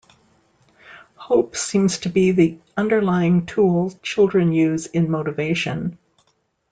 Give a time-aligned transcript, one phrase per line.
[1.13, 5.99] Hope seems to be the underlying tool children use in motivation.